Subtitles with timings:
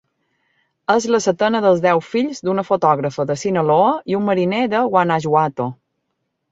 [0.93, 5.75] És la setena dels deu fills d'una fotògrafa de Sinaloa i un mariner de Guanajuato.